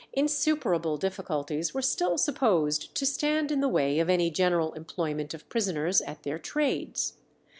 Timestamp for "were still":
1.75-2.17